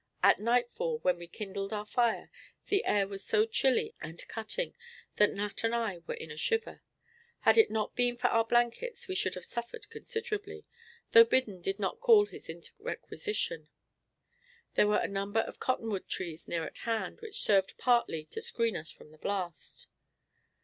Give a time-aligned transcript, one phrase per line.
[0.23, 2.31] At nightfall, when we kindled our fire,
[2.69, 4.73] the air was so chilly and cutting
[5.17, 6.81] that Nat and I were in a shiver.
[7.41, 10.65] Had it not been for our blankets we should have suffered considerably,
[11.11, 13.69] though Biddon did not call his into requisition.
[14.73, 18.75] There were a number of cottonwood trees near at hand, which served partly to screen
[18.75, 19.85] us from the blast.